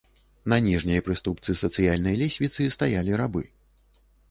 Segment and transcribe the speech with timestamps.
[0.53, 3.47] На ніжняй прыступцы сацыяльнай лесвіцы стаялі рабы.